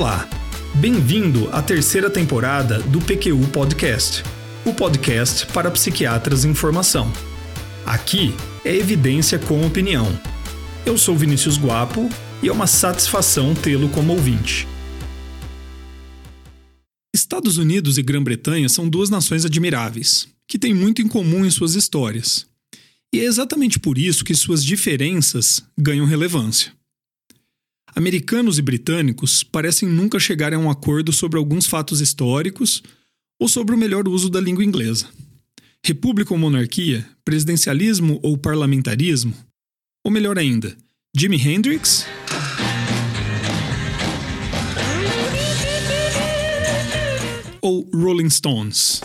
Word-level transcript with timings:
Olá, 0.00 0.26
bem-vindo 0.76 1.50
à 1.54 1.60
terceira 1.60 2.08
temporada 2.08 2.78
do 2.84 3.00
PQU 3.00 3.46
Podcast, 3.52 4.24
o 4.64 4.72
podcast 4.72 5.44
para 5.48 5.70
psiquiatras 5.70 6.42
em 6.42 6.54
formação. 6.54 7.12
Aqui 7.84 8.34
é 8.64 8.74
evidência 8.74 9.38
com 9.38 9.62
opinião. 9.66 10.06
Eu 10.86 10.96
sou 10.96 11.14
Vinícius 11.14 11.58
Guapo 11.58 12.08
e 12.42 12.48
é 12.48 12.52
uma 12.52 12.66
satisfação 12.66 13.54
tê-lo 13.54 13.90
como 13.90 14.14
ouvinte. 14.14 14.66
Estados 17.14 17.58
Unidos 17.58 17.98
e 17.98 18.02
Grã-Bretanha 18.02 18.70
são 18.70 18.88
duas 18.88 19.10
nações 19.10 19.44
admiráveis, 19.44 20.26
que 20.48 20.58
têm 20.58 20.72
muito 20.72 21.02
em 21.02 21.08
comum 21.08 21.44
em 21.44 21.50
suas 21.50 21.74
histórias. 21.74 22.46
E 23.12 23.20
é 23.20 23.24
exatamente 23.24 23.78
por 23.78 23.98
isso 23.98 24.24
que 24.24 24.34
suas 24.34 24.64
diferenças 24.64 25.62
ganham 25.78 26.06
relevância. 26.06 26.79
Americanos 27.94 28.58
e 28.58 28.62
britânicos 28.62 29.42
parecem 29.42 29.88
nunca 29.88 30.18
chegar 30.18 30.54
a 30.54 30.58
um 30.58 30.70
acordo 30.70 31.12
sobre 31.12 31.38
alguns 31.38 31.66
fatos 31.66 32.00
históricos 32.00 32.82
ou 33.40 33.48
sobre 33.48 33.74
o 33.74 33.78
melhor 33.78 34.06
uso 34.06 34.28
da 34.28 34.40
língua 34.40 34.64
inglesa. 34.64 35.08
República 35.84 36.32
ou 36.32 36.38
monarquia, 36.38 37.06
presidencialismo 37.24 38.20
ou 38.22 38.36
parlamentarismo, 38.36 39.34
ou 40.04 40.10
melhor 40.12 40.38
ainda, 40.38 40.76
Jimi 41.16 41.36
Hendrix 41.36 42.06
ou 47.62 47.88
Rolling 47.94 48.30
Stones. 48.30 49.00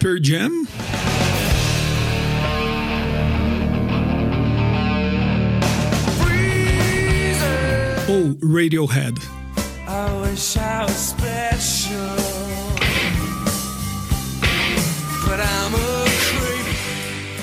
Pearl 0.00 0.18
Jam? 0.22 0.66
Ou 8.16 8.38
Radiohead? 8.42 9.20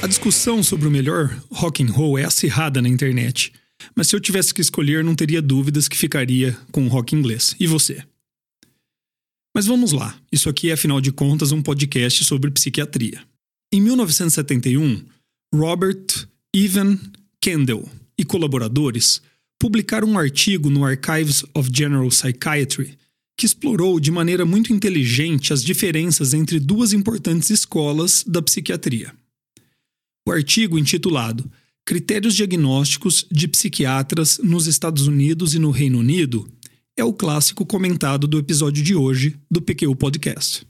A 0.02 0.08
discussão 0.08 0.64
sobre 0.64 0.88
o 0.88 0.92
melhor 0.92 1.40
rock 1.52 1.84
and 1.84 1.92
roll 1.92 2.18
é 2.18 2.26
acirrada 2.26 2.82
na 2.82 2.90
internet 2.90 3.54
mas 3.96 4.08
se 4.08 4.16
eu 4.16 4.20
tivesse 4.20 4.54
que 4.54 4.62
escolher, 4.62 5.04
não 5.04 5.16
teria 5.16 5.42
dúvidas 5.42 5.88
que 5.88 5.98
ficaria 5.98 6.58
com 6.72 6.86
o 6.86 6.90
rock 6.90 7.16
inglês. 7.16 7.56
E 7.60 7.68
você? 7.68 8.04
Mas 9.56 9.66
vamos 9.66 9.92
lá, 9.92 10.18
isso 10.32 10.50
aqui 10.50 10.70
é, 10.70 10.74
afinal 10.74 11.00
de 11.00 11.12
contas, 11.12 11.52
um 11.52 11.62
podcast 11.62 12.24
sobre 12.24 12.50
psiquiatria. 12.50 13.22
Em 13.72 13.80
1971, 13.82 15.04
Robert 15.54 16.28
Evan 16.56 16.98
Kendall 17.40 17.88
e 18.18 18.26
colaboradores 18.26 19.22
publicaram 19.60 20.08
um 20.08 20.18
artigo 20.18 20.70
no 20.70 20.86
Archives 20.86 21.44
of 21.54 21.70
General 21.74 22.10
Psychiatry 22.10 22.98
que 23.38 23.46
explorou 23.46 24.00
de 24.00 24.12
maneira 24.12 24.46
muito 24.46 24.72
inteligente 24.72 25.54
as 25.54 25.64
diferenças 25.64 26.34
entre 26.34 26.60
duas 26.60 26.94
importantes 26.94 27.50
escolas 27.50 28.24
da 28.26 28.42
psiquiatria. 28.42 29.14
O 30.28 30.32
artigo, 30.32 30.78
intitulado 30.78 31.50
Critérios 31.86 32.34
diagnósticos 32.34 33.26
de 33.30 33.46
psiquiatras 33.46 34.40
nos 34.42 34.68
Estados 34.68 35.06
Unidos 35.06 35.54
e 35.54 35.60
no 35.60 35.70
Reino 35.70 36.00
Unido 36.00 36.50
é 36.96 37.04
o 37.04 37.12
clássico 37.12 37.66
comentado 37.66 38.26
do 38.26 38.40
episódio 38.40 38.82
de 38.82 38.96
hoje 38.96 39.38
do 39.52 39.62
PQ 39.62 39.94
Podcast. 39.98 40.66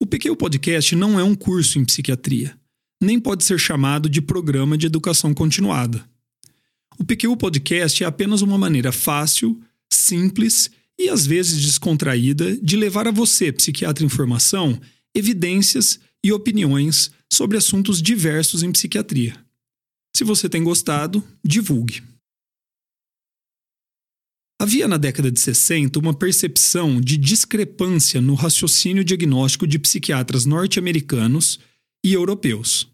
O 0.00 0.06
PQ 0.06 0.36
Podcast 0.36 0.94
não 0.94 1.18
é 1.18 1.24
um 1.24 1.34
curso 1.34 1.76
em 1.76 1.84
psiquiatria, 1.84 2.56
nem 3.02 3.18
pode 3.18 3.42
ser 3.42 3.58
chamado 3.58 4.08
de 4.08 4.22
programa 4.22 4.78
de 4.78 4.86
educação 4.86 5.34
continuada. 5.34 6.08
O 6.98 7.04
PQ 7.04 7.36
Podcast 7.36 8.02
é 8.02 8.06
apenas 8.06 8.42
uma 8.42 8.58
maneira 8.58 8.90
fácil, 8.90 9.60
simples 9.90 10.70
e 10.98 11.08
às 11.08 11.24
vezes 11.24 11.62
descontraída 11.62 12.56
de 12.56 12.76
levar 12.76 13.06
a 13.06 13.12
você, 13.12 13.52
psiquiatra 13.52 14.04
em 14.04 14.08
formação, 14.08 14.80
evidências 15.14 16.00
e 16.24 16.32
opiniões 16.32 17.12
sobre 17.32 17.56
assuntos 17.56 18.02
diversos 18.02 18.64
em 18.64 18.72
psiquiatria. 18.72 19.36
Se 20.14 20.24
você 20.24 20.48
tem 20.48 20.64
gostado, 20.64 21.22
divulgue. 21.44 22.02
Havia 24.60 24.88
na 24.88 24.96
década 24.96 25.30
de 25.30 25.38
60 25.38 26.00
uma 26.00 26.12
percepção 26.12 27.00
de 27.00 27.16
discrepância 27.16 28.20
no 28.20 28.34
raciocínio 28.34 29.04
diagnóstico 29.04 29.68
de 29.68 29.78
psiquiatras 29.78 30.44
norte-americanos 30.44 31.60
e 32.04 32.12
europeus. 32.12 32.88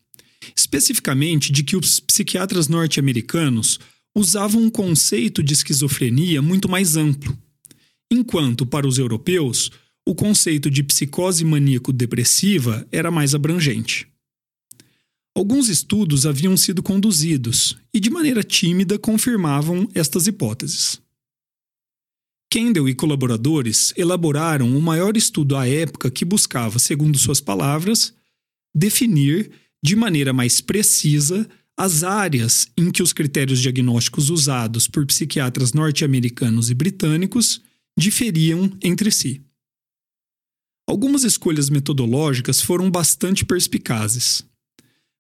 Especificamente 0.54 1.50
de 1.50 1.64
que 1.64 1.74
os 1.74 2.00
psiquiatras 2.00 2.68
norte-americanos 2.68 3.80
usavam 4.14 4.62
um 4.62 4.70
conceito 4.70 5.42
de 5.42 5.52
esquizofrenia 5.52 6.40
muito 6.40 6.68
mais 6.68 6.96
amplo, 6.96 7.36
enquanto 8.10 8.64
para 8.64 8.86
os 8.86 8.98
europeus 8.98 9.70
o 10.06 10.14
conceito 10.14 10.70
de 10.70 10.82
psicose 10.82 11.44
maníaco-depressiva 11.44 12.86
era 12.92 13.10
mais 13.10 13.34
abrangente. 13.34 14.06
Alguns 15.34 15.68
estudos 15.68 16.26
haviam 16.26 16.56
sido 16.56 16.82
conduzidos 16.82 17.76
e, 17.92 17.98
de 17.98 18.08
maneira 18.08 18.44
tímida, 18.44 18.98
confirmavam 18.98 19.88
estas 19.94 20.26
hipóteses. 20.26 21.00
Kendall 22.50 22.88
e 22.88 22.94
colaboradores 22.94 23.92
elaboraram 23.96 24.76
o 24.76 24.80
maior 24.80 25.16
estudo 25.16 25.56
à 25.56 25.66
época 25.66 26.08
que 26.08 26.24
buscava, 26.24 26.78
segundo 26.78 27.18
suas 27.18 27.40
palavras, 27.40 28.14
definir 28.72 29.50
de 29.82 29.96
maneira 29.96 30.32
mais 30.32 30.60
precisa 30.60 31.48
as 31.76 32.04
áreas 32.04 32.68
em 32.76 32.90
que 32.90 33.02
os 33.02 33.12
critérios 33.12 33.60
diagnósticos 33.60 34.30
usados 34.30 34.86
por 34.86 35.04
psiquiatras 35.06 35.72
norte-americanos 35.72 36.70
e 36.70 36.74
britânicos 36.74 37.60
diferiam 37.98 38.70
entre 38.82 39.10
si. 39.10 39.42
Algumas 40.86 41.24
escolhas 41.24 41.70
metodológicas 41.70 42.60
foram 42.60 42.90
bastante 42.90 43.44
perspicazes. 43.44 44.44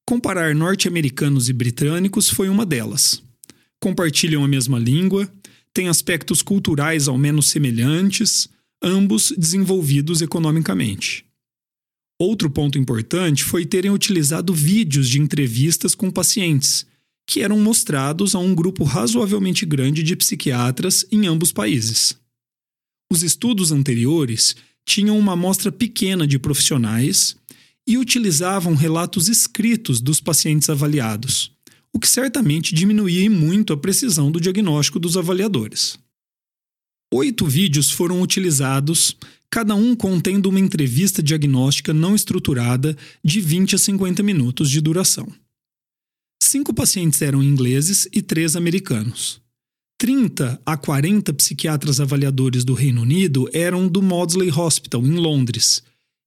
Comparar 0.06 0.54
norte-americanos 0.54 1.48
e 1.48 1.52
britânicos 1.52 2.28
foi 2.28 2.48
uma 2.48 2.66
delas. 2.66 3.22
Compartilham 3.80 4.44
a 4.44 4.48
mesma 4.48 4.78
língua, 4.78 5.32
têm 5.72 5.88
aspectos 5.88 6.42
culturais 6.42 7.08
ao 7.08 7.16
menos 7.16 7.48
semelhantes, 7.48 8.48
ambos 8.82 9.32
desenvolvidos 9.36 10.20
economicamente. 10.20 11.23
Outro 12.18 12.48
ponto 12.48 12.78
importante 12.78 13.42
foi 13.42 13.66
terem 13.66 13.90
utilizado 13.90 14.54
vídeos 14.54 15.08
de 15.08 15.20
entrevistas 15.20 15.94
com 15.94 16.10
pacientes, 16.10 16.86
que 17.26 17.40
eram 17.40 17.58
mostrados 17.58 18.34
a 18.34 18.38
um 18.38 18.54
grupo 18.54 18.84
razoavelmente 18.84 19.66
grande 19.66 20.02
de 20.02 20.14
psiquiatras 20.14 21.04
em 21.10 21.26
ambos 21.26 21.50
países. 21.50 22.16
Os 23.10 23.22
estudos 23.22 23.72
anteriores 23.72 24.54
tinham 24.86 25.18
uma 25.18 25.32
amostra 25.32 25.72
pequena 25.72 26.26
de 26.26 26.38
profissionais 26.38 27.36
e 27.86 27.98
utilizavam 27.98 28.74
relatos 28.74 29.28
escritos 29.28 30.00
dos 30.00 30.20
pacientes 30.20 30.70
avaliados, 30.70 31.52
o 31.92 31.98
que 31.98 32.08
certamente 32.08 32.74
diminuía 32.74 33.30
muito 33.30 33.72
a 33.72 33.76
precisão 33.76 34.30
do 34.30 34.40
diagnóstico 34.40 34.98
dos 34.98 35.16
avaliadores. 35.16 35.98
Oito 37.12 37.46
vídeos 37.46 37.90
foram 37.90 38.20
utilizados, 38.20 39.16
cada 39.54 39.76
um 39.76 39.94
contendo 39.94 40.48
uma 40.48 40.58
entrevista 40.58 41.22
diagnóstica 41.22 41.94
não 41.94 42.16
estruturada 42.16 42.96
de 43.22 43.40
20 43.40 43.76
a 43.76 43.78
50 43.78 44.20
minutos 44.20 44.68
de 44.68 44.80
duração. 44.80 45.32
Cinco 46.42 46.74
pacientes 46.74 47.22
eram 47.22 47.40
ingleses 47.40 48.08
e 48.12 48.20
três 48.20 48.56
americanos. 48.56 49.40
30 49.96 50.60
a 50.66 50.76
40 50.76 51.32
psiquiatras 51.34 52.00
avaliadores 52.00 52.64
do 52.64 52.74
Reino 52.74 53.02
Unido 53.02 53.48
eram 53.52 53.86
do 53.86 54.02
Maudsley 54.02 54.50
Hospital, 54.50 55.06
em 55.06 55.14
Londres, 55.14 55.84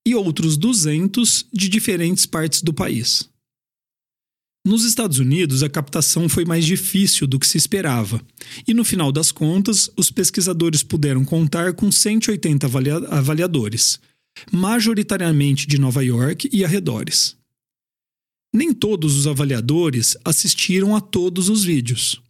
e 0.07 0.15
outros 0.15 0.55
200 0.55 1.47
de 1.51 1.67
diferentes 1.67 2.25
partes 2.25 2.61
do 2.61 2.73
país. 2.73 3.27
Nos 4.67 4.83
Estados 4.83 5.17
Unidos, 5.17 5.63
a 5.63 5.69
captação 5.69 6.27
foi 6.27 6.43
mais 6.43 6.65
difícil 6.65 7.25
do 7.25 7.39
que 7.39 7.47
se 7.47 7.57
esperava, 7.57 8.21
e 8.67 8.73
no 8.73 8.83
final 8.83 9.13
das 9.13 9.31
contas, 9.31 9.89
os 9.95 10.11
pesquisadores 10.11 10.83
puderam 10.83 11.23
contar 11.23 11.71
com 11.71 11.89
180 11.89 12.67
avalia 12.67 12.97
avaliadores, 13.07 13.97
majoritariamente 14.51 15.65
de 15.67 15.79
Nova 15.79 16.03
York 16.03 16.49
e 16.51 16.65
arredores. 16.65 17.37
Nem 18.53 18.73
todos 18.73 19.15
os 19.15 19.25
avaliadores 19.25 20.17
assistiram 20.25 20.97
a 20.97 20.99
todos 20.99 21.47
os 21.47 21.63
vídeos. 21.63 22.21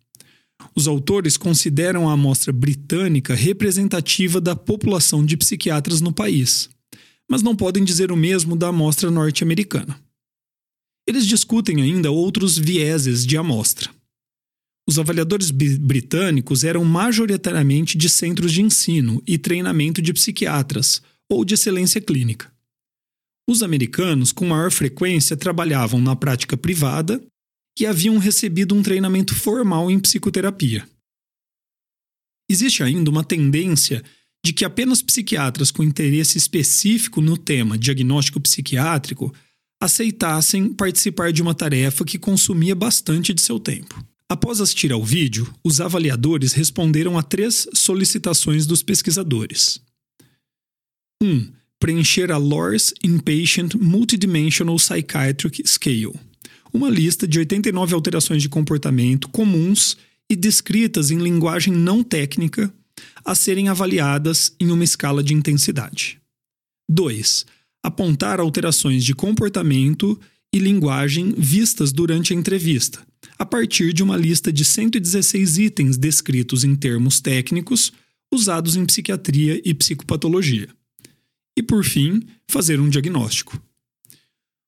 Os 0.75 0.88
autores 0.88 1.38
consideram 1.38 2.07
a 2.07 2.13
amostra 2.13 2.54
britânica 2.54 3.34
representativa 3.34 4.39
da 4.39 4.56
população 4.56 5.25
de 5.25 5.36
psiquiatras 5.36 6.01
no 6.01 6.13
país 6.13 6.69
mas 7.30 7.44
não 7.44 7.56
podem 7.56 7.84
dizer 7.84 8.12
o 8.12 8.16
mesmo 8.16 8.56
da 8.56 8.69
amostra 8.69 9.12
norte-americana. 9.12 10.00
Eles 11.07 11.25
discutem 11.25 11.81
ainda 11.81 12.12
outros 12.12 12.57
vieses 12.57 13.25
de 13.25 13.38
amostra. 13.38 13.89
Os 14.88 15.00
avaliadores 15.00 15.51
britânicos 15.51 16.63
eram 16.63 16.83
majoritariamente 16.83 17.98
de 17.98 18.09
centros 18.09 18.51
de 18.51 18.62
ensino 18.62 19.21
e 19.25 19.38
treinamento 19.38 20.01
de 20.01 20.13
psiquiatras 20.13 21.01
ou 21.30 21.45
de 21.45 21.54
excelência 21.54 22.01
clínica. 22.01 22.51
Os 23.50 23.63
americanos, 23.63 24.33
com 24.33 24.45
maior 24.45 24.71
frequência, 24.71 25.38
trabalhavam 25.38 26.01
na 26.01 26.15
prática 26.15 26.57
privada 26.57 27.21
e 27.80 27.86
haviam 27.86 28.18
recebido 28.18 28.75
um 28.75 28.83
treinamento 28.83 29.33
formal 29.33 29.89
em 29.89 30.00
psicoterapia. 30.00 30.88
Existe 32.50 32.83
ainda 32.83 33.10
uma 33.10 33.24
tendência 33.24 34.03
de 34.45 34.53
que 34.53 34.65
apenas 34.65 35.01
psiquiatras 35.01 35.71
com 35.71 35.83
interesse 35.83 36.38
específico 36.38 37.21
no 37.21 37.38
tema 37.38 37.77
diagnóstico 37.77 38.39
psiquiátrico 38.39 39.33
aceitassem 39.79 40.74
participar 40.74 41.31
de 41.31 41.41
uma 41.41 41.53
tarefa 41.53 42.03
que 42.03 42.18
consumia 42.18 42.75
bastante 42.75 43.33
de 43.33 43.41
seu 43.41 43.59
tempo. 43.59 44.03
Após 44.29 44.59
assistir 44.59 44.91
ao 44.91 45.03
vídeo, 45.03 45.53
os 45.63 45.79
avaliadores 45.79 46.51
responderam 46.53 47.18
a 47.18 47.24
três 47.24 47.68
solicitações 47.74 48.65
dos 48.65 48.83
pesquisadores. 48.83 49.79
1. 51.21 51.27
Um, 51.27 51.51
preencher 51.79 52.31
a 52.31 52.38
Loris 52.38 52.94
Inpatient 53.03 53.75
Multidimensional 53.75 54.75
Psychiatric 54.75 55.65
Scale, 55.65 56.19
uma 56.74 56.89
lista 56.89 57.27
de 57.27 57.39
89 57.39 57.94
alterações 57.94 58.41
de 58.41 58.50
comportamento 58.50 59.29
comuns 59.29 59.95
e 60.29 60.35
descritas 60.35 61.09
em 61.09 61.18
linguagem 61.18 61.74
não 61.74 62.03
técnica 62.03 62.74
a 63.24 63.33
serem 63.33 63.69
avaliadas 63.69 64.53
em 64.59 64.71
uma 64.71 64.83
escala 64.83 65.24
de 65.24 65.33
intensidade. 65.33 66.19
2. 66.89 67.45
Apontar 67.88 68.42
alterações 68.42 69.06
de 69.06 69.16
comportamento 69.16 70.19
e 70.54 70.60
linguagem 70.60 71.34
vistas 71.38 71.94
durante 71.94 72.34
a 72.34 72.36
entrevista, 72.36 73.00
a 73.39 73.45
partir 73.45 73.94
de 73.94 74.04
uma 74.04 74.18
lista 74.18 74.51
de 74.51 74.66
116 74.66 75.57
itens 75.57 75.95
descritos 75.95 76.66
em 76.66 76.75
termos 76.75 77.22
técnicos 77.22 77.94
usados 78.30 78.75
em 78.75 78.86
psiquiatria 78.86 79.62
e 79.63 79.74
psicopatologia. 79.74 80.68
E, 81.57 81.63
por 81.63 81.86
fim, 81.86 82.24
fazer 82.45 82.78
um 82.78 82.89
diagnóstico. 82.89 83.57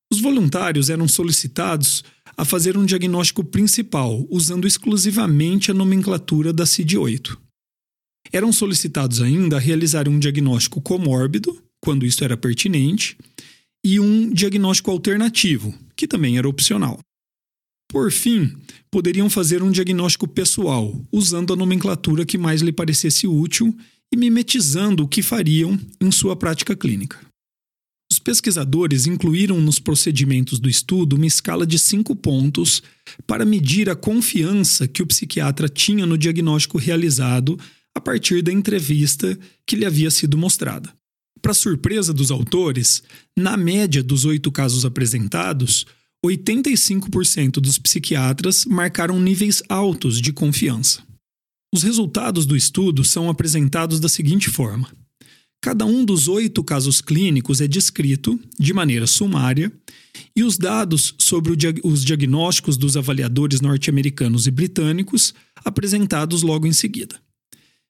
Os 0.09 0.21
voluntários 0.21 0.89
eram 0.89 1.05
solicitados 1.05 2.05
a 2.37 2.45
fazer 2.45 2.77
um 2.77 2.85
diagnóstico 2.85 3.43
principal, 3.43 4.25
usando 4.29 4.65
exclusivamente 4.65 5.71
a 5.71 5.73
nomenclatura 5.73 6.53
da 6.53 6.63
CID-8. 6.63 7.37
Eram 8.31 8.53
solicitados 8.53 9.21
ainda 9.21 9.57
a 9.57 9.59
realizar 9.59 10.07
um 10.07 10.17
diagnóstico 10.17 10.79
comórbido, 10.79 11.61
quando 11.81 12.05
isso 12.05 12.23
era 12.23 12.37
pertinente, 12.37 13.17
e 13.83 13.99
um 13.99 14.31
diagnóstico 14.31 14.91
alternativo, 14.91 15.73
que 15.95 16.07
também 16.07 16.37
era 16.37 16.47
opcional. 16.47 16.99
Por 17.91 18.11
fim, 18.11 18.55
poderiam 18.91 19.29
fazer 19.29 19.63
um 19.63 19.71
diagnóstico 19.71 20.27
pessoal, 20.27 20.95
usando 21.11 21.53
a 21.53 21.55
nomenclatura 21.55 22.25
que 22.25 22.37
mais 22.37 22.61
lhe 22.61 22.71
parecesse 22.71 23.25
útil 23.25 23.75
e 24.13 24.17
mimetizando 24.17 25.03
o 25.03 25.07
que 25.07 25.23
fariam 25.23 25.79
em 25.99 26.11
sua 26.11 26.35
prática 26.35 26.75
clínica. 26.75 27.19
Os 28.11 28.17
pesquisadores 28.17 29.05
incluíram 29.05 29.61
nos 29.61 29.79
procedimentos 29.79 30.59
do 30.59 30.67
estudo 30.67 31.15
uma 31.15 31.27
escala 31.27 31.65
de 31.65 31.77
cinco 31.77 32.15
pontos 32.15 32.81
para 33.27 33.45
medir 33.45 33.89
a 33.89 33.95
confiança 33.95 34.87
que 34.87 35.03
o 35.03 35.07
psiquiatra 35.07 35.69
tinha 35.69 36.05
no 36.05 36.17
diagnóstico 36.17 36.77
realizado 36.77 37.57
a 37.95 38.01
partir 38.01 38.41
da 38.41 38.51
entrevista 38.51 39.37
que 39.65 39.75
lhe 39.75 39.85
havia 39.85 40.09
sido 40.09 40.37
mostrada. 40.37 40.91
Para 41.41 41.53
surpresa 41.53 42.13
dos 42.13 42.31
autores, 42.31 43.03
na 43.37 43.55
média 43.55 44.03
dos 44.03 44.25
oito 44.25 44.51
casos 44.51 44.85
apresentados, 44.85 45.85
85% 46.25 47.53
dos 47.53 47.77
psiquiatras 47.77 48.65
marcaram 48.65 49.19
níveis 49.19 49.63
altos 49.69 50.21
de 50.21 50.33
confiança. 50.33 51.01
Os 51.73 51.83
resultados 51.83 52.45
do 52.45 52.57
estudo 52.57 53.03
são 53.03 53.29
apresentados 53.29 53.99
da 53.99 54.09
seguinte 54.09 54.49
forma: 54.49 54.89
cada 55.61 55.85
um 55.85 56.03
dos 56.03 56.27
oito 56.27 56.63
casos 56.63 56.99
clínicos 56.99 57.61
é 57.61 57.67
descrito, 57.67 58.37
de 58.59 58.73
maneira 58.73 59.07
sumária, 59.07 59.71
e 60.35 60.43
os 60.43 60.57
dados 60.57 61.15
sobre 61.17 61.55
dia 61.55 61.73
os 61.83 62.03
diagnósticos 62.03 62.75
dos 62.75 62.97
avaliadores 62.97 63.61
norte-americanos 63.61 64.47
e 64.47 64.51
britânicos 64.51 65.33
apresentados 65.63 66.41
logo 66.41 66.67
em 66.67 66.73
seguida. 66.73 67.21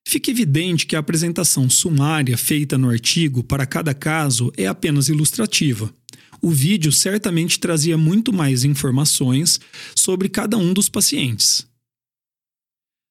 Fica 0.10 0.32
evidente 0.32 0.86
que 0.86 0.96
a 0.96 1.00
apresentação 1.00 1.70
sumária 1.70 2.38
feita 2.38 2.78
no 2.78 2.90
artigo 2.90 3.44
para 3.44 3.66
cada 3.66 3.94
caso 3.94 4.52
é 4.58 4.66
apenas 4.66 5.08
ilustrativa 5.08 5.94
o 6.42 6.50
vídeo 6.50 6.92
certamente 6.92 7.60
trazia 7.60 7.98
muito 7.98 8.32
mais 8.32 8.64
informações 8.64 9.60
sobre 9.96 10.30
cada 10.30 10.58
um 10.58 10.74
dos 10.74 10.90
pacientes. 10.90 11.68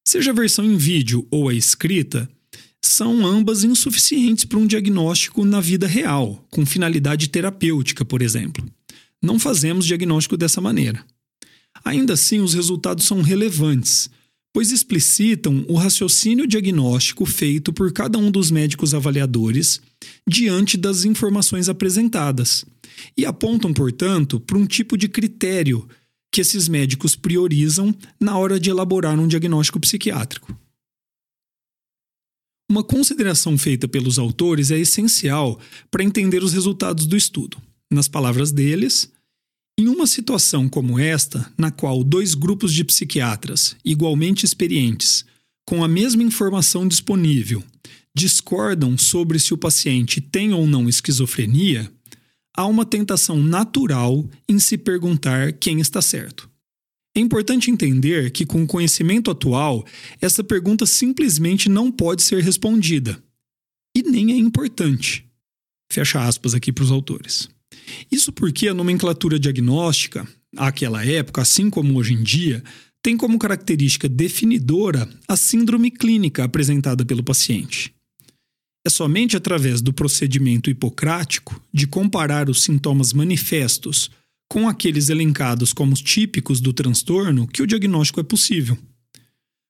Seja 0.07 0.31
a 0.31 0.35
versão 0.35 0.65
em 0.65 0.77
vídeo 0.77 1.27
ou 1.31 1.49
a 1.49 1.55
escrita, 1.55 2.29
são 2.83 3.27
ambas 3.27 3.65
insuficientes 3.65 4.45
para 4.45 4.59
um 4.59 4.67
diagnóstico 4.67 5.45
na 5.45 5.61
vida 5.61 5.87
real, 5.87 6.47
com 6.51 6.65
finalidade 6.65 7.29
terapêutica, 7.29 8.05
por 8.05 8.23
exemplo. 8.23 8.65
Não 9.23 9.39
fazemos 9.39 9.85
diagnóstico 9.85 10.37
dessa 10.37 10.61
maneira. 10.61 11.05
Ainda 11.85 12.15
assim, 12.15 12.41
os 12.41 12.55
resultados 12.55 13.05
são 13.05 13.21
relevantes, 13.21 14.09
pois 14.53 14.73
explicitam 14.73 15.65
o 15.69 15.75
raciocínio 15.75 16.47
diagnóstico 16.47 17.25
feito 17.27 17.73
por 17.73 17.93
cada 17.93 18.19
um 18.19 18.31
dos 18.31 18.51
médicos 18.51 18.95
avaliadores 18.95 19.81
diante 20.27 20.77
das 20.77 21.05
informações 21.05 21.69
apresentadas 21.69 22.65
e 23.17 23.25
apontam, 23.25 23.73
portanto, 23.73 24.41
para 24.41 24.59
um 24.59 24.67
tipo 24.67 24.97
de 24.97 25.09
critério 25.09 25.89
que 26.33 26.41
esses 26.41 26.69
médicos 26.69 27.17
priorizam 27.17 27.95
na 28.21 28.37
hora 28.37 28.59
de 28.61 28.71
elaborar 28.71 29.19
um 29.19 29.27
diagnóstico 29.27 29.81
psiquiátrico. 29.81 30.57
Uma 32.71 32.85
consideração 32.85 33.57
feita 33.57 33.89
pelos 33.89 34.19
autores 34.19 34.71
é 34.71 34.79
essencial 34.79 35.59
para 35.91 36.05
entender 36.05 36.43
os 36.43 36.53
resultados 36.53 37.07
do 37.07 37.17
estudo. 37.17 37.57
Nas 37.91 38.09
palavras 38.09 38.53
deles, 38.53 39.11
em 39.79 39.87
uma 39.87 40.09
situação 40.09 40.69
como 40.69 40.99
esta, 40.99 41.53
na 41.57 41.71
qual 41.71 42.03
dois 42.03 42.35
grupos 42.35 42.75
de 42.75 42.83
psiquiatras, 42.83 43.77
igualmente 43.85 44.45
experientes, 44.45 45.25
com 45.65 45.85
a 45.85 45.89
mesma 45.89 46.25
informação 46.25 46.89
disponível, 46.89 47.63
discordam 48.13 48.99
sobre 48.99 49.39
se 49.39 49.55
o 49.55 49.59
paciente 49.59 50.21
tem 50.21 50.53
ou 50.53 50.67
não 50.67 50.89
esquizofrenia, 50.89 51.89
há 52.57 52.67
uma 52.67 52.85
tentação 52.85 53.41
natural 53.41 54.29
em 54.49 54.59
se 54.59 54.77
perguntar 54.77 55.53
quem 55.53 55.79
está 55.79 56.03
certo. 56.03 56.51
É 57.17 57.21
importante 57.21 57.71
entender 57.71 58.33
que, 58.33 58.45
com 58.45 58.65
o 58.65 58.67
conhecimento 58.67 59.31
atual, 59.31 59.87
essa 60.21 60.43
pergunta 60.43 60.87
simplesmente 60.87 61.69
não 61.69 61.91
pode 61.93 62.23
ser 62.23 62.43
respondida. 62.43 63.23
E 63.97 64.03
nem 64.03 64.33
é 64.33 64.37
importante. 64.37 65.25
Fecha 65.93 66.21
aspas 66.27 66.53
aqui 66.53 66.73
para 66.73 66.85
os 66.85 66.91
autores. 66.91 67.49
Isso 68.11 68.33
porque 68.33 68.69
a 68.69 68.75
nomenclatura 68.75 69.39
diagnóstica, 69.39 70.27
àquela 70.57 71.05
época, 71.05 71.43
assim 71.43 71.69
como 71.69 71.99
hoje 71.99 72.15
em 72.15 72.23
dia, 72.23 72.63
tem 73.03 73.17
como 73.17 73.39
característica 73.39 74.09
definidora 74.09 75.09
a 75.27 75.37
síndrome 75.37 75.91
clínica 75.91 76.45
apresentada 76.45 77.05
pelo 77.05 77.23
paciente. 77.23 77.95
É 78.87 78.91
somente 78.91 79.37
através 79.37 79.81
do 79.83 79.93
procedimento 79.93 80.71
hipocrático 80.71 81.63
de 81.73 81.87
comparar 81.87 82.49
os 82.49 82.63
sintomas 82.63 83.13
manifestos 83.13 84.11
com 84.49 84.67
aqueles 84.67 85.11
elencados 85.11 85.73
como 85.73 85.95
típicos 85.95 86.61
do 86.61 86.73
transtorno 86.73 87.47
que 87.47 87.63
o 87.63 87.67
diagnóstico 87.67 88.21
é 88.21 88.23
possível. 88.23 88.79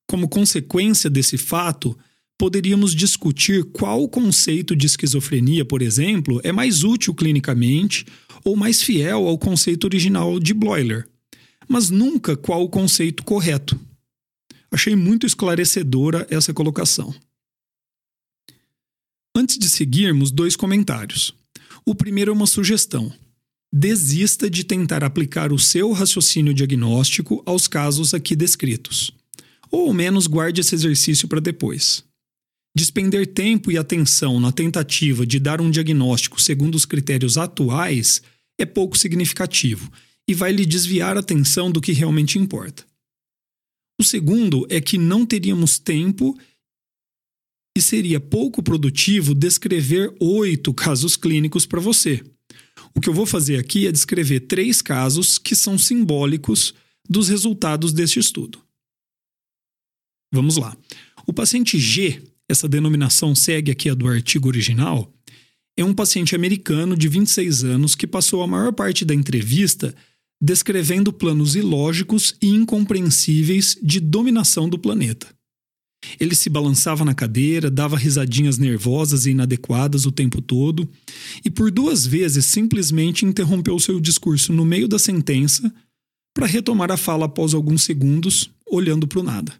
Como 0.08 0.28
consequência 0.28 1.10
desse 1.10 1.36
fato, 1.36 1.98
poderíamos 2.38 2.94
discutir 2.94 3.64
qual 3.64 4.08
conceito 4.08 4.76
de 4.76 4.86
esquizofrenia, 4.86 5.64
por 5.64 5.82
exemplo, 5.82 6.40
é 6.44 6.52
mais 6.52 6.84
útil 6.84 7.12
clinicamente 7.12 8.06
ou 8.44 8.54
mais 8.54 8.80
fiel 8.80 9.26
ao 9.26 9.36
conceito 9.36 9.84
original 9.84 10.38
de 10.38 10.54
Bloiler, 10.54 11.06
mas 11.68 11.90
nunca 11.90 12.36
qual 12.36 12.62
o 12.62 12.68
conceito 12.68 13.24
correto. 13.24 13.78
Achei 14.70 14.94
muito 14.94 15.26
esclarecedora 15.26 16.26
essa 16.30 16.54
colocação. 16.54 17.12
Antes 19.34 19.58
de 19.58 19.68
seguirmos, 19.68 20.30
dois 20.30 20.54
comentários. 20.54 21.34
O 21.84 21.94
primeiro 21.94 22.30
é 22.30 22.34
uma 22.34 22.46
sugestão. 22.46 23.12
Desista 23.72 24.48
de 24.48 24.64
tentar 24.64 25.02
aplicar 25.02 25.52
o 25.52 25.58
seu 25.58 25.92
raciocínio 25.92 26.54
diagnóstico 26.54 27.42
aos 27.44 27.66
casos 27.66 28.14
aqui 28.14 28.34
descritos. 28.36 29.10
Ou 29.70 29.88
ao 29.88 29.94
menos 29.94 30.26
guarde 30.26 30.60
esse 30.60 30.74
exercício 30.74 31.28
para 31.28 31.40
depois. 31.40 32.07
Despender 32.78 33.26
tempo 33.26 33.72
e 33.72 33.76
atenção 33.76 34.38
na 34.38 34.52
tentativa 34.52 35.26
de 35.26 35.40
dar 35.40 35.60
um 35.60 35.68
diagnóstico 35.68 36.40
segundo 36.40 36.76
os 36.76 36.84
critérios 36.84 37.36
atuais 37.36 38.22
é 38.56 38.64
pouco 38.64 38.96
significativo 38.96 39.90
e 40.28 40.32
vai 40.32 40.52
lhe 40.52 40.64
desviar 40.64 41.16
a 41.16 41.20
atenção 41.20 41.72
do 41.72 41.80
que 41.80 41.90
realmente 41.90 42.38
importa. 42.38 42.86
O 44.00 44.04
segundo 44.04 44.64
é 44.70 44.80
que 44.80 44.96
não 44.96 45.26
teríamos 45.26 45.80
tempo 45.80 46.38
e 47.76 47.82
seria 47.82 48.20
pouco 48.20 48.62
produtivo 48.62 49.34
descrever 49.34 50.14
oito 50.20 50.72
casos 50.72 51.16
clínicos 51.16 51.66
para 51.66 51.80
você. 51.80 52.24
O 52.94 53.00
que 53.00 53.08
eu 53.08 53.14
vou 53.14 53.26
fazer 53.26 53.58
aqui 53.58 53.88
é 53.88 53.92
descrever 53.92 54.38
três 54.46 54.80
casos 54.80 55.36
que 55.36 55.56
são 55.56 55.76
simbólicos 55.76 56.72
dos 57.10 57.28
resultados 57.28 57.92
deste 57.92 58.20
estudo. 58.20 58.62
Vamos 60.32 60.56
lá. 60.56 60.76
O 61.26 61.32
paciente 61.32 61.76
G, 61.76 62.22
essa 62.48 62.68
denominação 62.68 63.34
segue 63.34 63.70
aqui 63.70 63.90
a 63.90 63.94
do 63.94 64.08
artigo 64.08 64.48
original, 64.48 65.12
é 65.76 65.84
um 65.84 65.94
paciente 65.94 66.34
americano 66.34 66.96
de 66.96 67.06
26 67.08 67.62
anos 67.64 67.94
que 67.94 68.06
passou 68.06 68.42
a 68.42 68.46
maior 68.46 68.72
parte 68.72 69.04
da 69.04 69.14
entrevista 69.14 69.94
descrevendo 70.40 71.12
planos 71.12 71.54
ilógicos 71.56 72.34
e 72.40 72.48
incompreensíveis 72.48 73.76
de 73.82 74.00
dominação 74.00 74.68
do 74.68 74.78
planeta. 74.78 75.26
Ele 76.18 76.34
se 76.34 76.48
balançava 76.48 77.04
na 77.04 77.12
cadeira, 77.12 77.70
dava 77.70 77.96
risadinhas 77.96 78.56
nervosas 78.56 79.26
e 79.26 79.30
inadequadas 79.30 80.06
o 80.06 80.12
tempo 80.12 80.40
todo, 80.40 80.88
e 81.44 81.50
por 81.50 81.70
duas 81.70 82.06
vezes 82.06 82.46
simplesmente 82.46 83.24
interrompeu 83.24 83.78
seu 83.80 83.98
discurso 83.98 84.52
no 84.52 84.64
meio 84.64 84.86
da 84.86 84.98
sentença 84.98 85.72
para 86.34 86.46
retomar 86.46 86.92
a 86.92 86.96
fala 86.96 87.26
após 87.26 87.52
alguns 87.52 87.82
segundos, 87.82 88.48
olhando 88.70 89.08
para 89.08 89.18
o 89.18 89.24
nada. 89.24 89.52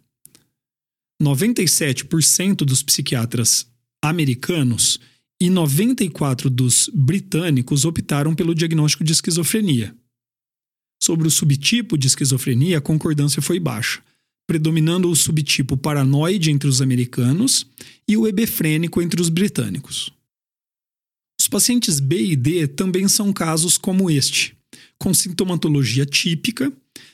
97% 1.21 2.57
dos 2.57 2.81
psiquiatras 2.81 3.67
americanos 4.01 4.99
e 5.41 5.49
94 5.49 6.49
dos 6.49 6.89
britânicos 6.93 7.85
optaram 7.85 8.33
pelo 8.33 8.55
diagnóstico 8.55 9.03
de 9.03 9.11
esquizofrenia. 9.11 9.95
Sobre 11.01 11.27
o 11.27 11.31
subtipo 11.31 11.97
de 11.97 12.07
esquizofrenia, 12.07 12.77
a 12.77 12.81
concordância 12.81 13.41
foi 13.41 13.59
baixa, 13.59 14.01
predominando 14.47 15.09
o 15.09 15.15
subtipo 15.15 15.77
paranoide 15.77 16.51
entre 16.51 16.67
os 16.67 16.81
americanos 16.81 17.65
e 18.07 18.17
o 18.17 18.27
hebefrênico 18.27 19.01
entre 19.01 19.21
os 19.21 19.29
britânicos. 19.29 20.11
Os 21.39 21.47
pacientes 21.47 21.99
B 21.99 22.31
e 22.31 22.35
D 22.35 22.67
também 22.67 23.07
são 23.07 23.31
casos 23.31 23.77
como 23.77 24.09
este, 24.09 24.57
com 24.97 25.13
sintomatologia 25.13 26.05
típica, 26.05 26.71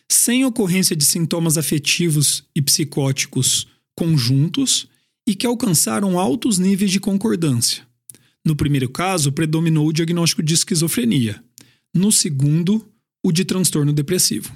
sem 0.09 0.45
ocorrência 0.45 0.95
de 0.95 1.05
sintomas 1.05 1.57
afetivos 1.57 2.43
e 2.55 2.61
psicóticos 2.61 3.67
conjuntos 3.95 4.87
e 5.27 5.35
que 5.35 5.47
alcançaram 5.47 6.19
altos 6.19 6.57
níveis 6.57 6.91
de 6.91 6.99
concordância. 6.99 7.85
No 8.45 8.55
primeiro 8.55 8.89
caso, 8.89 9.31
predominou 9.31 9.87
o 9.87 9.93
diagnóstico 9.93 10.43
de 10.43 10.53
esquizofrenia. 10.53 11.43
No 11.93 12.11
segundo, 12.11 12.85
o 13.23 13.31
de 13.31 13.43
transtorno 13.43 13.91
depressivo. 13.91 14.55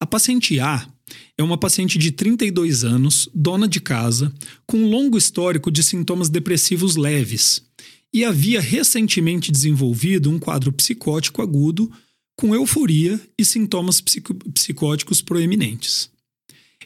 A 0.00 0.06
paciente 0.06 0.58
A 0.58 0.88
é 1.36 1.42
uma 1.42 1.58
paciente 1.58 1.98
de 1.98 2.10
32 2.12 2.84
anos, 2.84 3.28
dona 3.34 3.68
de 3.68 3.80
casa, 3.80 4.32
com 4.66 4.78
um 4.78 4.88
longo 4.88 5.18
histórico 5.18 5.70
de 5.70 5.82
sintomas 5.82 6.30
depressivos 6.30 6.96
leves 6.96 7.62
e 8.12 8.24
havia 8.24 8.60
recentemente 8.60 9.52
desenvolvido 9.52 10.30
um 10.30 10.38
quadro 10.38 10.72
psicótico 10.72 11.42
agudo 11.42 11.90
com 12.36 12.54
euforia 12.54 13.20
e 13.38 13.44
sintomas 13.44 14.00
psicóticos 14.00 15.20
proeminentes. 15.20 16.10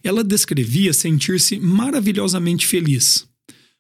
Ela 0.05 0.23
descrevia 0.23 0.93
sentir-se 0.93 1.59
maravilhosamente 1.59 2.67
feliz, 2.67 3.27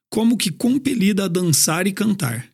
como 0.08 0.38
que 0.38 0.50
compelida 0.50 1.26
a 1.26 1.28
dançar 1.28 1.86
e 1.86 1.92
cantar, 1.92 2.50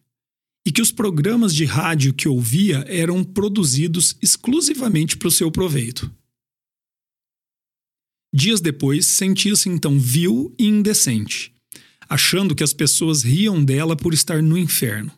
e 0.66 0.72
que 0.72 0.82
os 0.82 0.90
programas 0.90 1.54
de 1.54 1.64
rádio 1.64 2.12
que 2.12 2.28
ouvia 2.28 2.84
eram 2.88 3.22
produzidos 3.22 4.16
exclusivamente 4.20 5.16
para 5.16 5.28
o 5.28 5.30
seu 5.30 5.52
proveito. 5.52 6.12
Dias 8.34 8.60
depois, 8.60 9.06
sentia-se 9.06 9.68
então 9.68 10.00
vil 10.00 10.52
e 10.58 10.66
indecente, 10.66 11.52
achando 12.08 12.56
que 12.56 12.64
as 12.64 12.72
pessoas 12.72 13.22
riam 13.22 13.64
dela 13.64 13.96
por 13.96 14.12
estar 14.12 14.42
no 14.42 14.58
inferno. 14.58 15.12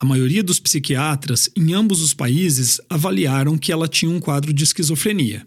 A 0.00 0.04
maioria 0.04 0.42
dos 0.42 0.58
psiquiatras 0.58 1.48
em 1.56 1.72
ambos 1.72 2.02
os 2.02 2.12
países 2.12 2.80
avaliaram 2.90 3.56
que 3.56 3.70
ela 3.70 3.88
tinha 3.88 4.10
um 4.10 4.20
quadro 4.20 4.52
de 4.52 4.64
esquizofrenia, 4.64 5.46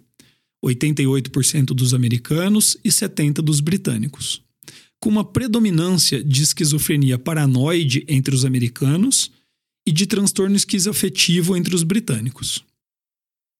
88% 0.63 1.67
dos 1.67 1.93
americanos 1.93 2.77
e 2.83 2.89
70% 2.89 3.41
dos 3.41 3.59
britânicos 3.59 4.41
com 4.99 5.09
uma 5.09 5.23
predominância 5.23 6.23
de 6.23 6.41
esquizofrenia 6.41 7.17
paranoide 7.17 8.03
entre 8.07 8.33
os 8.33 8.45
americanos 8.45 9.31
e 9.85 9.91
de 9.91 10.05
transtorno 10.05 10.55
esquizoafetivo 10.55 11.55
entre 11.55 11.75
os 11.75 11.83
britânicos. 11.83 12.63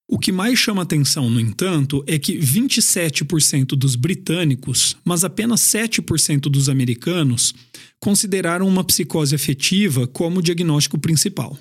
O 0.09 0.17
que 0.17 0.31
mais 0.31 0.57
chama 0.57 0.83
atenção, 0.83 1.29
no 1.29 1.39
entanto, 1.39 2.03
é 2.07 2.17
que 2.17 2.37
27% 2.37 3.75
dos 3.75 3.95
britânicos, 3.95 4.95
mas 5.03 5.25
apenas 5.25 5.59
7% 5.61 6.41
dos 6.43 6.69
americanos, 6.69 7.53
consideraram 7.99 8.67
uma 8.67 8.85
psicose 8.85 9.35
afetiva 9.35 10.07
como 10.07 10.39
o 10.39 10.41
diagnóstico 10.41 10.97
principal. 10.97 11.57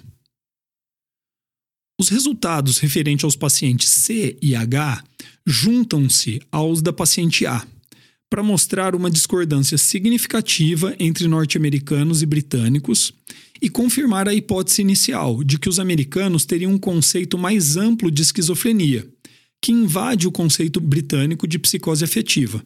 Os 1.98 2.10
resultados 2.10 2.78
referentes 2.78 3.24
aos 3.24 3.36
pacientes 3.36 3.88
C 3.88 4.36
e 4.42 4.54
H 4.54 5.02
juntam-se 5.46 6.40
aos 6.52 6.82
da 6.82 6.92
paciente 6.92 7.46
A 7.46 7.66
para 8.28 8.42
mostrar 8.42 8.94
uma 8.94 9.10
discordância 9.10 9.78
significativa 9.78 10.94
entre 10.98 11.26
norte-americanos 11.26 12.22
e 12.22 12.26
britânicos 12.26 13.14
e 13.62 13.70
confirmar 13.70 14.28
a 14.28 14.34
hipótese 14.34 14.82
inicial 14.82 15.42
de 15.42 15.58
que 15.58 15.70
os 15.70 15.78
americanos 15.78 16.44
teriam 16.44 16.72
um 16.72 16.78
conceito 16.78 17.38
mais 17.38 17.78
amplo 17.78 18.10
de 18.10 18.20
esquizofrenia, 18.20 19.08
que 19.62 19.72
invade 19.72 20.28
o 20.28 20.32
conceito 20.32 20.80
britânico 20.80 21.48
de 21.48 21.58
psicose 21.58 22.04
afetiva, 22.04 22.62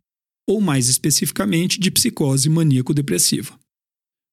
ou 0.48 0.60
mais 0.60 0.88
especificamente 0.88 1.78
de 1.78 1.90
psicose 1.90 2.48
maníaco-depressiva. 2.48 3.56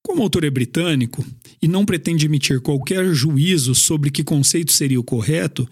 Como 0.07 0.21
o 0.21 0.23
autor 0.23 0.45
é 0.45 0.49
britânico 0.49 1.23
e 1.61 1.67
não 1.67 1.85
pretende 1.85 2.25
emitir 2.25 2.61
qualquer 2.61 3.13
juízo 3.13 3.75
sobre 3.75 4.09
que 4.09 4.23
conceito 4.23 4.71
seria 4.71 4.97
o 4.97 5.03
correto, 5.03 5.67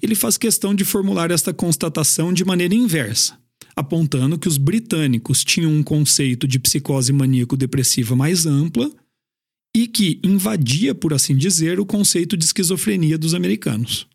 ele 0.00 0.14
faz 0.14 0.38
questão 0.38 0.72
de 0.72 0.84
formular 0.84 1.32
esta 1.32 1.52
constatação 1.52 2.32
de 2.32 2.44
maneira 2.44 2.72
inversa, 2.72 3.36
apontando 3.74 4.38
que 4.38 4.46
os 4.46 4.58
britânicos 4.58 5.42
tinham 5.42 5.72
um 5.72 5.82
conceito 5.82 6.46
de 6.46 6.60
psicose 6.60 7.12
maníaco-depressiva 7.12 8.14
mais 8.14 8.46
ampla 8.46 8.88
e 9.76 9.88
que 9.88 10.20
invadia, 10.22 10.94
por 10.94 11.12
assim 11.12 11.36
dizer, 11.36 11.80
o 11.80 11.84
conceito 11.84 12.36
de 12.36 12.44
esquizofrenia 12.44 13.18
dos 13.18 13.34
americanos. 13.34 14.06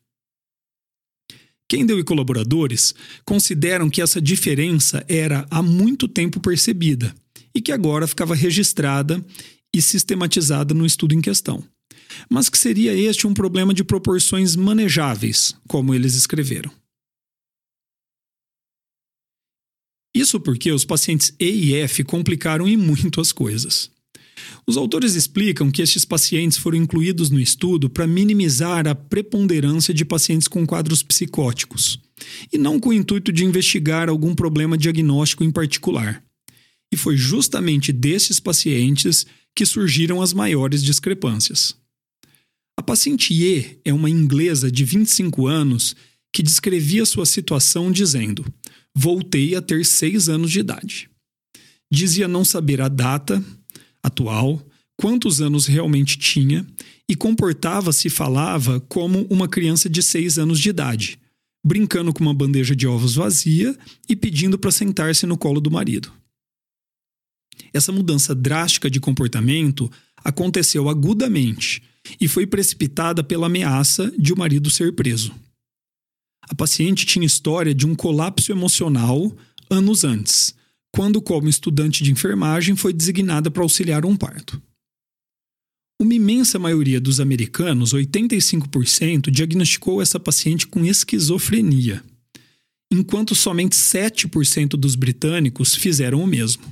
Kendall 1.67 2.00
e 2.00 2.03
colaboradores 2.05 2.96
consideram 3.25 3.89
que 3.89 4.01
essa 4.01 4.22
diferença 4.22 5.03
era 5.10 5.46
há 5.51 5.62
muito 5.62 6.08
tempo 6.08 6.39
percebida 6.39 7.13
e 7.53 7.60
que 7.60 7.74
agora 7.74 8.08
ficava 8.08 8.34
registrada 8.34 9.24
e 9.75 9.82
sistematizada 9.82 10.74
no 10.74 10.86
estudo 10.86 11.13
em 11.13 11.22
questão, 11.22 11.62
mas 12.29 12.48
que 12.48 12.58
seria 12.58 12.94
este 12.94 13.27
um 13.27 13.34
problema 13.34 13.74
de 13.74 13.84
proporções 13.84 14.55
manejáveis, 14.55 15.53
como 15.67 15.94
eles 15.94 16.15
escreveram. 16.15 16.72
Isso 20.15 20.39
porque 20.39 20.72
os 20.72 20.86
pacientes 20.86 21.36
E 21.38 21.50
e 21.50 21.75
F 21.75 22.05
complicaram 22.05 22.65
em 22.65 22.77
muito 22.77 23.20
as 23.20 23.34
coisas. 23.34 23.91
Os 24.65 24.77
autores 24.77 25.13
explicam 25.13 25.70
que 25.70 25.82
estes 25.82 26.05
pacientes 26.05 26.58
foram 26.58 26.77
incluídos 26.77 27.29
no 27.29 27.39
estudo 27.39 27.89
para 27.89 28.08
minimizar 28.08 28.88
a 28.88 28.96
preponderância 28.96 29.94
de 29.94 30.05
pacientes 30.05 30.48
com 30.48 30.65
quadros 30.65 31.03
psicóticos, 31.03 32.00
e 32.51 32.58
não 32.58 32.79
com 32.79 32.89
o 32.89 32.94
intuito 32.94 33.32
de 33.32 33.44
investigar 33.44 34.08
algum 34.08 34.34
problema 34.34 34.77
diagnóstico 34.77 35.44
em 35.44 35.51
particular. 35.51 36.24
E 36.94 36.96
foi 36.96 37.17
justamente 37.17 37.91
desses 37.91 38.39
pacientes 38.39 39.25
que 39.55 39.65
surgiram 39.65 40.21
as 40.21 40.33
maiores 40.33 40.83
discrepâncias. 40.83 41.75
A 42.77 42.83
paciente 42.83 43.33
E 43.33 43.79
é 43.85 43.93
uma 43.93 44.09
inglesa 44.09 44.69
de 44.69 44.83
25 44.83 45.47
anos 45.47 45.95
que 46.33 46.43
descrevia 46.43 47.05
sua 47.05 47.25
situação 47.25 47.89
dizendo: 47.91 48.45
voltei 48.93 49.55
a 49.55 49.62
ter 49.62 49.85
seis 49.85 50.27
anos 50.27 50.51
de 50.51 50.59
idade. 50.59 51.09
Dizia 51.89 52.27
não 52.27 52.43
saber 52.43 52.81
a 52.81 52.89
data 52.89 53.43
atual, 54.03 54.62
quantos 54.97 55.41
anos 55.41 55.65
realmente 55.65 56.17
tinha 56.17 56.67
e 57.07 57.15
comportava-se 57.15 58.07
e 58.07 58.12
falava 58.12 58.79
como 58.81 59.25
uma 59.29 59.47
criança 59.47 59.89
de 59.89 60.01
seis 60.03 60.38
anos 60.38 60.59
de 60.59 60.69
idade, 60.69 61.19
brincando 61.65 62.13
com 62.13 62.24
uma 62.24 62.33
bandeja 62.33 62.75
de 62.75 62.88
ovos 62.88 63.15
vazia 63.15 63.77
e 64.09 64.15
pedindo 64.15 64.57
para 64.57 64.71
sentar-se 64.71 65.25
no 65.25 65.38
colo 65.38 65.62
do 65.62 65.71
marido. 65.71 66.12
Essa 67.75 67.91
mudança 67.91 68.34
drástica 68.34 68.89
de 68.89 69.01
comportamento 69.01 69.91
aconteceu 70.24 70.88
agudamente 70.88 71.84
e 72.22 72.25
foi 72.25 72.48
precipitada 72.48 73.22
pela 73.22 73.48
ameaça 73.48 74.10
de 74.17 74.32
o 74.32 74.38
marido 74.38 74.70
ser 74.70 74.96
preso. 74.96 75.36
A 76.50 76.55
paciente 76.55 77.05
tinha 77.05 77.25
história 77.25 77.75
de 77.75 77.86
um 77.86 77.94
colapso 77.94 78.50
emocional 78.50 79.36
anos 79.70 80.05
antes, 80.05 80.55
quando, 80.89 81.22
como 81.22 81.50
estudante 81.50 82.01
de 82.01 82.13
enfermagem, 82.13 82.77
foi 82.77 82.94
designada 82.94 83.51
para 83.51 83.63
auxiliar 83.63 84.05
um 84.05 84.15
parto. 84.15 84.62
Uma 86.01 86.13
imensa 86.13 86.58
maioria 86.58 87.01
dos 87.01 87.20
americanos, 87.20 87.94
85%, 87.94 89.29
diagnosticou 89.29 90.01
essa 90.01 90.17
paciente 90.17 90.65
com 90.65 90.86
esquizofrenia, 90.86 92.01
enquanto 92.89 93.36
somente 93.36 93.75
7% 93.75 94.77
dos 94.77 94.96
britânicos 94.96 95.75
fizeram 95.75 96.22
o 96.22 96.27
mesmo. 96.27 96.63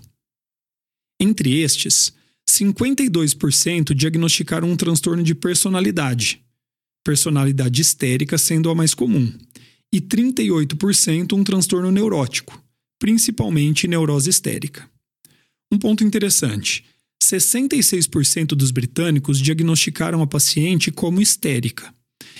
Entre 1.23 1.61
estes, 1.61 2.11
52% 2.49 3.93
diagnosticaram 3.93 4.69
um 4.69 4.75
transtorno 4.75 5.23
de 5.23 5.33
personalidade, 5.33 6.43
personalidade 7.01 7.81
histérica 7.81 8.37
sendo 8.37 8.69
a 8.69 8.75
mais 8.75 8.93
comum, 8.93 9.31
e 9.89 10.01
38% 10.01 11.31
um 11.31 11.41
transtorno 11.41 11.89
neurótico, 11.91 12.61
principalmente 12.99 13.87
neurose 13.87 14.29
histérica. 14.29 14.85
Um 15.71 15.77
ponto 15.77 16.03
interessante: 16.03 16.83
66% 17.23 18.47
dos 18.47 18.71
britânicos 18.71 19.39
diagnosticaram 19.39 20.21
a 20.21 20.27
paciente 20.27 20.91
como 20.91 21.21
histérica, 21.21 21.95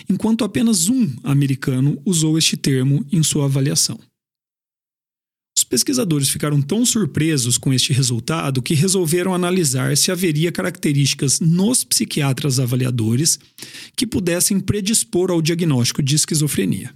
enquanto 0.09 0.43
apenas 0.43 0.89
um 0.89 1.09
americano 1.23 2.01
usou 2.05 2.37
este 2.37 2.57
termo 2.57 3.05
em 3.13 3.23
sua 3.23 3.45
avaliação. 3.45 3.97
Os 5.57 5.63
pesquisadores 5.63 6.29
ficaram 6.29 6.61
tão 6.61 6.85
surpresos 6.85 7.57
com 7.57 7.73
este 7.73 7.93
resultado 7.93 8.61
que 8.61 8.73
resolveram 8.73 9.33
analisar 9.33 9.95
se 9.95 10.11
haveria 10.11 10.51
características 10.51 11.39
nos 11.39 11.83
psiquiatras 11.83 12.59
avaliadores 12.59 13.39
que 13.95 14.07
pudessem 14.07 14.59
predispor 14.59 15.29
ao 15.29 15.41
diagnóstico 15.41 16.01
de 16.01 16.15
esquizofrenia. 16.15 16.91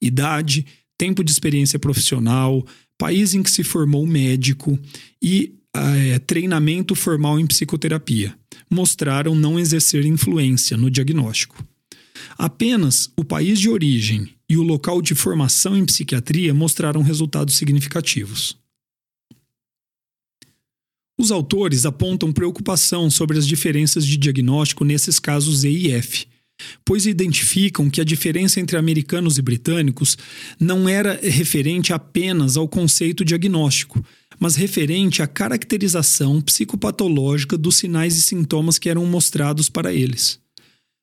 Idade, 0.00 0.64
tempo 0.96 1.24
de 1.24 1.32
experiência 1.32 1.78
profissional, 1.78 2.64
país 2.96 3.34
em 3.34 3.42
que 3.42 3.50
se 3.50 3.64
formou 3.64 4.06
médico 4.06 4.78
e 5.20 5.54
é, 5.74 6.18
treinamento 6.20 6.94
formal 6.94 7.38
em 7.38 7.46
psicoterapia 7.46 8.34
mostraram 8.70 9.34
não 9.34 9.58
exercer 9.58 10.04
influência 10.04 10.76
no 10.76 10.90
diagnóstico. 10.90 11.64
Apenas 12.36 13.10
o 13.16 13.24
país 13.24 13.58
de 13.58 13.68
origem 13.68 14.28
e 14.48 14.56
o 14.56 14.62
local 14.62 15.02
de 15.02 15.14
formação 15.14 15.76
em 15.76 15.84
psiquiatria 15.84 16.54
mostraram 16.54 17.02
resultados 17.02 17.56
significativos. 17.56 18.56
Os 21.18 21.32
autores 21.32 21.84
apontam 21.84 22.32
preocupação 22.32 23.10
sobre 23.10 23.38
as 23.38 23.46
diferenças 23.46 24.06
de 24.06 24.16
diagnóstico 24.16 24.84
nesses 24.84 25.18
casos 25.18 25.64
E 25.64 25.68
e 25.68 25.90
F, 25.90 26.26
pois 26.84 27.06
identificam 27.06 27.90
que 27.90 28.00
a 28.00 28.04
diferença 28.04 28.60
entre 28.60 28.76
americanos 28.76 29.36
e 29.36 29.42
britânicos 29.42 30.16
não 30.60 30.88
era 30.88 31.18
referente 31.20 31.92
apenas 31.92 32.56
ao 32.56 32.68
conceito 32.68 33.24
diagnóstico, 33.24 34.04
mas 34.38 34.54
referente 34.54 35.20
à 35.20 35.26
caracterização 35.26 36.40
psicopatológica 36.40 37.58
dos 37.58 37.76
sinais 37.76 38.16
e 38.16 38.22
sintomas 38.22 38.78
que 38.78 38.88
eram 38.88 39.04
mostrados 39.04 39.68
para 39.68 39.92
eles. 39.92 40.40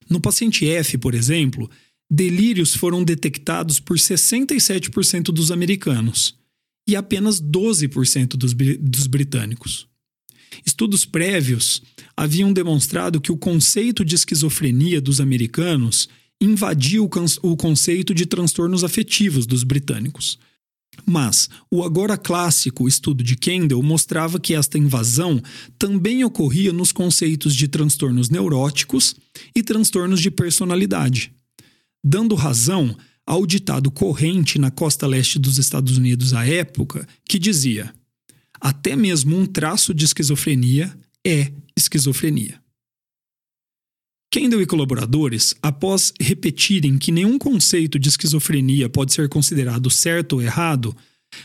No 0.09 0.19
paciente 0.19 0.67
F, 0.67 0.97
por 0.97 1.15
exemplo, 1.15 1.69
delírios 2.09 2.75
foram 2.75 3.03
detectados 3.03 3.79
por 3.79 3.97
67% 3.97 5.25
dos 5.25 5.51
americanos 5.51 6.38
e 6.88 6.95
apenas 6.95 7.41
12% 7.41 8.35
dos, 8.35 8.53
dos 8.53 9.07
britânicos. 9.07 9.88
Estudos 10.65 11.05
prévios 11.05 11.81
haviam 12.15 12.53
demonstrado 12.53 13.19
que 13.19 13.31
o 13.31 13.38
conceito 13.38 14.05
de 14.05 14.15
esquizofrenia 14.15 15.01
dos 15.01 15.19
americanos 15.19 16.07
invadia 16.39 17.01
o, 17.01 17.09
o 17.41 17.57
conceito 17.57 18.13
de 18.13 18.25
transtornos 18.25 18.83
afetivos 18.83 19.45
dos 19.45 19.63
britânicos. 19.63 20.38
Mas 21.05 21.49
o 21.71 21.83
agora 21.83 22.17
clássico 22.17 22.87
estudo 22.87 23.23
de 23.23 23.35
Kendall 23.35 23.81
mostrava 23.81 24.39
que 24.39 24.53
esta 24.53 24.77
invasão 24.77 25.41
também 25.77 26.23
ocorria 26.23 26.71
nos 26.71 26.91
conceitos 26.91 27.55
de 27.55 27.67
transtornos 27.67 28.29
neuróticos 28.29 29.15
e 29.55 29.63
transtornos 29.63 30.21
de 30.21 30.29
personalidade, 30.29 31.31
dando 32.03 32.35
razão 32.35 32.95
ao 33.25 33.45
ditado 33.45 33.89
corrente 33.89 34.59
na 34.59 34.69
costa 34.69 35.07
leste 35.07 35.39
dos 35.39 35.57
Estados 35.57 35.97
Unidos 35.97 36.33
à 36.33 36.45
época, 36.45 37.07
que 37.27 37.39
dizia: 37.39 37.93
até 38.61 38.95
mesmo 38.95 39.37
um 39.37 39.45
traço 39.45 39.93
de 39.93 40.05
esquizofrenia 40.05 40.95
é 41.25 41.51
esquizofrenia. 41.75 42.64
Kendall 44.35 44.61
e 44.61 44.65
colaboradores, 44.65 45.55
após 45.61 46.11
repetirem 46.19 46.97
que 46.97 47.09
nenhum 47.09 47.39
conceito 47.39 47.97
de 47.97 48.09
esquizofrenia 48.09 48.89
pode 48.89 49.13
ser 49.13 49.29
considerado 49.29 49.89
certo 49.89 50.33
ou 50.33 50.41
errado, 50.41 50.93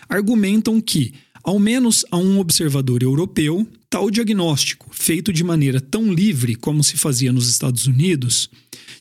argumentam 0.09 0.81
que, 0.81 1.15
ao 1.41 1.57
menos 1.61 2.05
a 2.11 2.17
um 2.17 2.41
observador 2.41 3.05
europeu, 3.05 3.65
tal 3.89 4.11
diagnóstico, 4.11 4.89
feito 4.91 5.33
de 5.33 5.45
maneira 5.45 5.81
tão 5.81 6.13
livre 6.13 6.57
como 6.57 6.83
se 6.83 6.97
fazia 6.97 7.33
nos 7.33 7.49
Estados 7.49 7.87
Unidos, 7.87 8.51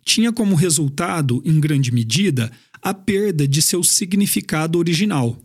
tinha 0.05 0.31
como 0.31 0.53
resultado, 0.53 1.41
em 1.43 1.59
grande 1.59 1.91
medida, 1.91 2.51
a 2.83 2.93
perda 2.93 3.47
de 3.47 3.59
seu 3.59 3.83
significado 3.83 4.77
original 4.77 5.35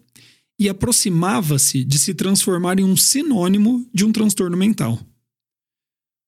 e 0.58 0.68
aproximava-se 0.68 1.82
de 1.82 1.98
se 1.98 2.12
transformar 2.12 2.78
em 2.78 2.84
um 2.84 2.94
sinônimo 2.94 3.88
de 3.90 4.04
um 4.04 4.12
transtorno 4.12 4.54
mental. 4.54 5.00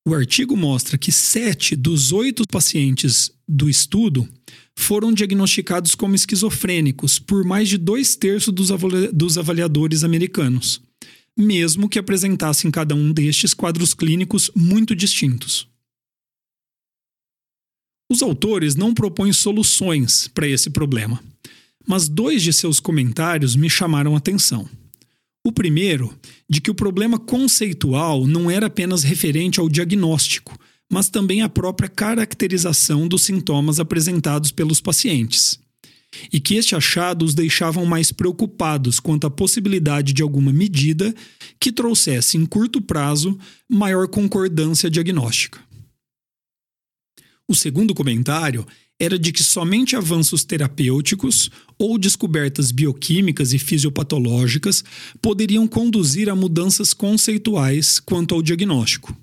O 0.07 0.15
artigo 0.15 0.55
mostra 0.55 0.97
que 0.97 1.11
sete 1.11 1.75
dos 1.75 2.13
oito 2.13 2.47
pacientes 2.47 3.29
do 3.45 3.69
estudo 3.69 4.25
foram 4.73 5.11
diagnosticados 5.11 5.95
como 5.95 6.15
esquizofrênicos 6.15 7.19
por 7.19 7.43
mais 7.43 7.67
de 7.67 7.77
dois 7.77 8.15
terços 8.15 8.53
dos 9.11 9.37
avaliadores 9.37 10.05
americanos, 10.05 10.81
mesmo 11.37 11.89
que 11.89 11.99
apresentassem 11.99 12.71
cada 12.71 12.95
um 12.95 13.11
destes 13.11 13.53
quadros 13.53 13.93
clínicos 13.93 14.49
muito 14.55 14.95
distintos. 14.95 15.67
Os 18.09 18.21
autores 18.21 18.75
não 18.75 18.93
propõem 18.93 19.33
soluções 19.33 20.29
para 20.29 20.47
esse 20.47 20.69
problema, 20.69 21.21
mas 21.85 22.07
dois 22.07 22.41
de 22.41 22.53
seus 22.53 22.79
comentários 22.79 23.57
me 23.57 23.69
chamaram 23.69 24.15
a 24.15 24.19
atenção. 24.19 24.69
O 25.47 25.51
primeiro, 25.53 26.13
de 26.49 26.59
que 26.59 26.69
o 26.69 26.75
problema 26.75 27.17
conceitual 27.17 28.27
não 28.27 28.51
era 28.51 28.65
apenas 28.65 29.03
referente 29.03 29.61
ao 29.61 29.69
diagnóstico, 29.69 30.59
mas 30.91 31.07
também 31.07 31.41
à 31.41 31.47
própria 31.47 31.87
caracterização 31.87 33.07
dos 33.07 33.21
sintomas 33.21 33.79
apresentados 33.79 34.51
pelos 34.51 34.81
pacientes. 34.81 35.57
E 36.33 36.41
que 36.41 36.55
este 36.55 36.75
achado 36.75 37.23
os 37.23 37.33
deixavam 37.33 37.85
mais 37.85 38.11
preocupados 38.11 38.99
quanto 38.99 39.25
à 39.25 39.29
possibilidade 39.29 40.11
de 40.11 40.21
alguma 40.21 40.51
medida 40.51 41.15
que 41.57 41.71
trouxesse, 41.71 42.35
em 42.35 42.45
curto 42.45 42.81
prazo, 42.81 43.39
maior 43.69 44.09
concordância 44.09 44.89
diagnóstica. 44.89 45.61
O 47.47 47.55
segundo 47.55 47.95
comentário 47.95 48.67
era 48.99 49.17
de 49.17 49.31
que 49.31 49.43
somente 49.43 49.95
avanços 49.95 50.43
terapêuticos 50.43 51.49
ou 51.77 51.97
descobertas 51.97 52.71
bioquímicas 52.71 53.53
e 53.53 53.59
fisiopatológicas 53.59 54.83
poderiam 55.21 55.67
conduzir 55.67 56.29
a 56.29 56.35
mudanças 56.35 56.93
conceituais 56.93 57.99
quanto 57.99 58.33
ao 58.33 58.41
diagnóstico. 58.41 59.15